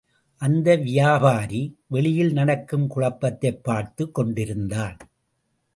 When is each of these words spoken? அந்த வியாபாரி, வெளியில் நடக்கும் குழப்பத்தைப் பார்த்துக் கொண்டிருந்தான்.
அந்த 0.37 0.75
வியாபாரி, 0.75 1.79
வெளியில் 1.87 2.33
நடக்கும் 2.33 2.87
குழப்பத்தைப் 2.87 3.63
பார்த்துக் 3.63 4.13
கொண்டிருந்தான். 4.13 4.97